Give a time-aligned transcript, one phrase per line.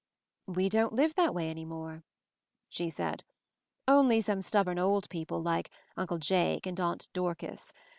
[0.47, 2.01] "We don't live that way any more/'
[2.69, 3.23] she said.
[3.87, 7.71] "Only some stubborn old people, like Uncle Jake and Aunt Dorcas.